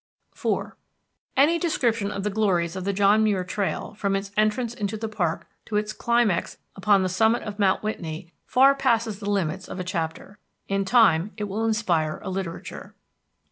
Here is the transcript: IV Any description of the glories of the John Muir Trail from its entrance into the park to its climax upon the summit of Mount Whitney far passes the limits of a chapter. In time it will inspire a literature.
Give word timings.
IV 0.35 0.71
Any 1.37 1.59
description 1.59 2.09
of 2.09 2.23
the 2.23 2.31
glories 2.31 2.75
of 2.75 2.85
the 2.85 2.91
John 2.91 3.23
Muir 3.23 3.43
Trail 3.43 3.93
from 3.93 4.15
its 4.15 4.31
entrance 4.35 4.73
into 4.73 4.97
the 4.97 5.07
park 5.07 5.47
to 5.65 5.75
its 5.75 5.93
climax 5.93 6.57
upon 6.75 7.03
the 7.03 7.07
summit 7.07 7.43
of 7.43 7.59
Mount 7.59 7.83
Whitney 7.83 8.33
far 8.47 8.73
passes 8.73 9.19
the 9.19 9.29
limits 9.29 9.67
of 9.67 9.79
a 9.79 9.83
chapter. 9.83 10.39
In 10.67 10.85
time 10.85 11.33
it 11.37 11.43
will 11.43 11.63
inspire 11.65 12.17
a 12.23 12.31
literature. 12.31 12.95